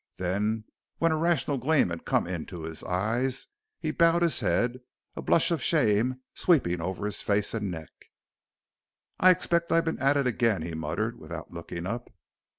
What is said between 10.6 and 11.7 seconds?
he muttered, without